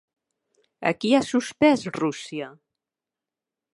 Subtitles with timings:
[0.91, 2.49] A qui ha suspès Rússia?